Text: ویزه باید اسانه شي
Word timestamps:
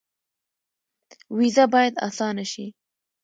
ویزه 1.37 1.65
باید 1.73 1.93
اسانه 2.07 2.45
شي 2.51 2.65